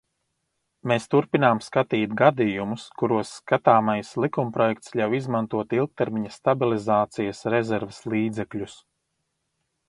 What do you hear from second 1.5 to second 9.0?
skatīt gadījumus, kuros skatāmais likumprojekts ļauj izmantot ilgtermiņa stabilizācijas rezerves līdzekļus.